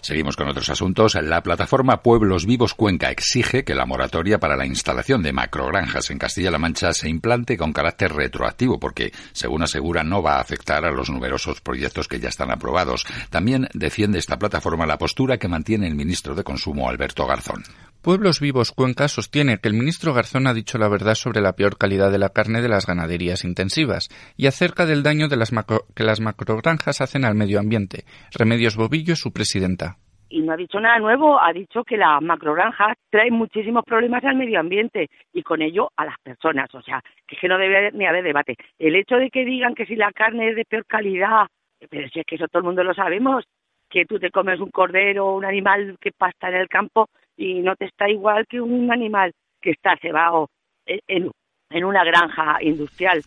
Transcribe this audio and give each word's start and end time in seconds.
Seguimos 0.00 0.36
con 0.36 0.48
otros 0.48 0.68
asuntos. 0.68 1.14
La 1.14 1.42
plataforma 1.42 2.02
Pueblos 2.02 2.46
Vivos 2.46 2.74
Cuenca 2.74 3.10
exige 3.10 3.64
que 3.64 3.74
la 3.74 3.86
moratoria 3.86 4.38
para 4.38 4.56
la 4.56 4.66
instalación 4.66 5.22
de 5.22 5.32
macrogranjas 5.32 6.10
en 6.10 6.18
Castilla-La 6.18 6.58
Mancha 6.58 6.92
se 6.92 7.08
implante 7.08 7.56
con 7.56 7.72
carácter 7.72 8.12
retroactivo, 8.12 8.78
porque, 8.78 9.12
según 9.32 9.62
asegura, 9.62 10.04
no 10.04 10.22
va 10.22 10.36
a 10.36 10.40
afectar 10.40 10.84
a 10.84 10.90
los 10.90 11.10
numerosos 11.10 11.60
proyectos 11.60 12.08
que 12.08 12.20
ya 12.20 12.28
están 12.28 12.50
aprobados. 12.50 13.04
También 13.30 13.68
defiende 13.74 14.18
esta 14.18 14.38
plataforma 14.38 14.86
la 14.86 14.98
postura 14.98 15.38
que 15.38 15.48
mantiene 15.48 15.86
el 15.86 15.94
ministro 15.94 16.34
de 16.34 16.44
Consumo, 16.44 16.88
Alberto 16.88 17.26
Garzón. 17.26 17.64
Pueblos 18.06 18.38
Vivos 18.40 18.70
Cuenca 18.70 19.08
sostiene 19.08 19.58
que 19.58 19.66
el 19.66 19.74
ministro 19.74 20.14
Garzón 20.14 20.46
ha 20.46 20.54
dicho 20.54 20.78
la 20.78 20.88
verdad 20.88 21.14
sobre 21.14 21.40
la 21.40 21.54
peor 21.54 21.76
calidad 21.76 22.12
de 22.12 22.20
la 22.20 22.28
carne 22.28 22.62
de 22.62 22.68
las 22.68 22.86
ganaderías 22.86 23.44
intensivas 23.44 24.10
y 24.36 24.46
acerca 24.46 24.86
del 24.86 25.02
daño 25.02 25.26
de 25.26 25.36
las 25.36 25.50
que 25.50 26.04
las 26.04 26.20
macrogranjas 26.20 27.00
hacen 27.00 27.24
al 27.24 27.34
medio 27.34 27.58
ambiente. 27.58 28.04
Remedios 28.30 28.76
Bobillo 28.76 29.16
su 29.16 29.32
presidenta. 29.32 29.96
Y 30.28 30.40
no 30.42 30.52
ha 30.52 30.56
dicho 30.56 30.78
nada 30.78 31.00
nuevo, 31.00 31.42
ha 31.42 31.52
dicho 31.52 31.82
que 31.82 31.96
las 31.96 32.22
macrogranjas 32.22 32.96
traen 33.10 33.34
muchísimos 33.34 33.82
problemas 33.84 34.22
al 34.22 34.36
medio 34.36 34.60
ambiente 34.60 35.08
y 35.32 35.42
con 35.42 35.60
ello 35.60 35.90
a 35.96 36.04
las 36.04 36.18
personas. 36.22 36.72
O 36.76 36.82
sea, 36.82 37.02
que 37.26 37.48
no 37.48 37.58
debe 37.58 37.90
ni 37.90 38.06
haber 38.06 38.22
debate. 38.22 38.54
El 38.78 38.94
hecho 38.94 39.16
de 39.16 39.30
que 39.30 39.44
digan 39.44 39.74
que 39.74 39.84
si 39.84 39.96
la 39.96 40.12
carne 40.12 40.50
es 40.50 40.54
de 40.54 40.64
peor 40.64 40.86
calidad, 40.86 41.48
pero 41.90 42.08
si 42.10 42.20
es 42.20 42.24
que 42.24 42.36
eso 42.36 42.46
todo 42.46 42.60
el 42.60 42.66
mundo 42.66 42.84
lo 42.84 42.94
sabemos, 42.94 43.44
que 43.90 44.04
tú 44.04 44.20
te 44.20 44.30
comes 44.30 44.60
un 44.60 44.70
cordero 44.70 45.26
o 45.26 45.36
un 45.36 45.44
animal 45.44 45.96
que 46.00 46.12
pasta 46.12 46.50
en 46.50 46.54
el 46.54 46.68
campo 46.68 47.08
y 47.36 47.60
no 47.60 47.76
te 47.76 47.86
está 47.86 48.08
igual 48.08 48.46
que 48.48 48.60
un 48.60 48.90
animal 48.92 49.32
que 49.60 49.70
está 49.70 49.96
cebado 50.00 50.48
en, 50.86 51.30
en 51.70 51.84
una 51.84 52.04
granja 52.04 52.58
industrial. 52.62 53.22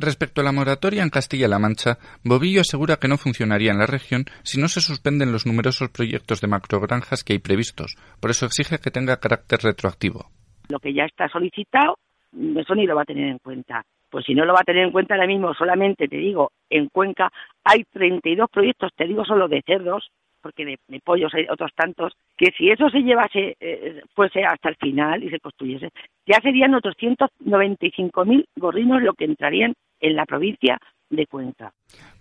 Respecto 0.00 0.40
a 0.40 0.44
la 0.44 0.52
moratoria 0.52 1.02
en 1.02 1.10
Castilla-La 1.10 1.58
Mancha, 1.58 1.98
Bobillo 2.22 2.60
asegura 2.60 2.98
que 3.00 3.08
no 3.08 3.16
funcionaría 3.16 3.72
en 3.72 3.78
la 3.78 3.86
región 3.86 4.26
si 4.44 4.60
no 4.60 4.68
se 4.68 4.80
suspenden 4.80 5.32
los 5.32 5.44
numerosos 5.44 5.90
proyectos 5.90 6.40
de 6.40 6.46
macrogranjas 6.46 7.24
que 7.24 7.32
hay 7.32 7.40
previstos. 7.40 7.96
Por 8.20 8.30
eso 8.30 8.46
exige 8.46 8.78
que 8.78 8.92
tenga 8.92 9.18
carácter 9.18 9.58
retroactivo. 9.60 10.26
Lo 10.68 10.78
que 10.78 10.94
ya 10.94 11.04
está 11.04 11.28
solicitado, 11.28 11.96
eso 12.32 12.74
ni 12.76 12.86
lo 12.86 12.94
va 12.94 13.02
a 13.02 13.06
tener 13.06 13.28
en 13.28 13.38
cuenta. 13.38 13.82
Pues 14.08 14.24
si 14.24 14.34
no 14.34 14.44
lo 14.44 14.54
va 14.54 14.60
a 14.60 14.64
tener 14.64 14.84
en 14.84 14.92
cuenta 14.92 15.14
ahora 15.14 15.26
mismo, 15.26 15.52
solamente 15.54 16.06
te 16.06 16.16
digo, 16.16 16.52
en 16.70 16.88
Cuenca 16.88 17.30
hay 17.64 17.82
32 17.90 18.48
proyectos, 18.50 18.92
te 18.96 19.04
digo 19.04 19.24
solo 19.24 19.48
de 19.48 19.62
cerdos, 19.66 20.10
porque 20.40 20.64
de, 20.64 21.00
pollos 21.00 21.32
hay 21.34 21.46
otros 21.50 21.70
tantos, 21.74 22.12
que 22.36 22.50
si 22.56 22.70
eso 22.70 22.88
se 22.90 23.00
llevase, 23.00 23.56
eh, 23.60 24.02
fuese 24.14 24.44
hasta 24.44 24.68
el 24.68 24.76
final 24.76 25.22
y 25.22 25.30
se 25.30 25.40
construyese, 25.40 25.90
ya 26.26 26.40
serían 26.40 26.74
otros 26.74 26.94
195.000 26.96 28.46
gorrinos 28.56 29.02
lo 29.02 29.14
que 29.14 29.24
entrarían 29.24 29.74
en 30.00 30.16
la 30.16 30.26
provincia 30.26 30.78
de 31.10 31.26
Cuenca. 31.26 31.72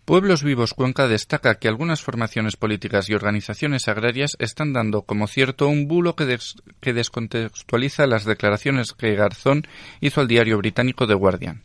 Pueblos 0.06 0.42
Vivos 0.42 0.74
Cuenca 0.74 1.10
destaca 1.10 1.60
que 1.60 1.68
algunas 1.68 2.02
formaciones 2.02 2.56
políticas 2.56 3.10
y 3.10 3.14
organizaciones 3.14 3.90
agrarias 3.90 4.38
están 4.40 4.72
dando 4.72 5.02
como 5.02 5.28
cierto 5.28 5.68
un 5.68 5.90
bulo 5.90 6.16
que, 6.16 6.38
que 6.80 6.94
descontextualiza 6.94 8.08
las 8.08 8.24
declaraciones 8.24 8.94
que 8.94 9.16
Garzón 9.16 9.64
hizo 10.00 10.22
al 10.22 10.30
diario 10.30 10.58
británico 10.58 11.08
The 11.08 11.14
Guardian. 11.14 11.62